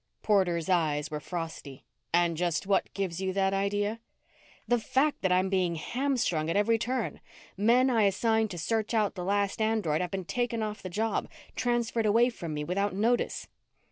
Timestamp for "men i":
7.55-8.05